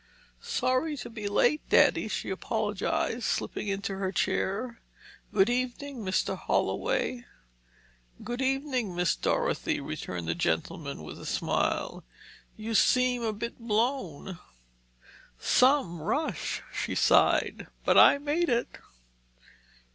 [0.41, 4.79] "Sorry to be late, Daddy," she apologized, slipping into her chair.
[5.31, 6.35] "Good evening, Mr.
[6.35, 7.25] Holloway."
[8.23, 12.03] "Good evening, Miss Dorothy," returned the gentleman with a smile.
[12.57, 14.39] "You seem a bit blown."
[15.37, 18.77] "Some rush!" she sighed, "but I made it!"